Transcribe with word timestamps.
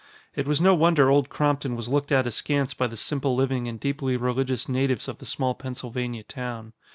It 0.33 0.47
was 0.47 0.59
no 0.59 0.73
wonder 0.73 1.11
Old 1.11 1.29
Crompton 1.29 1.75
was 1.75 1.87
looked 1.87 2.11
at 2.11 2.25
askance 2.25 2.73
by 2.73 2.87
the 2.87 2.97
simple 2.97 3.35
living 3.35 3.67
and 3.67 3.79
deeply 3.79 4.17
religious 4.17 4.67
natives 4.67 5.07
of 5.07 5.19
the 5.19 5.27
small 5.27 5.53
Pennsylvania 5.53 6.23
town. 6.23 6.73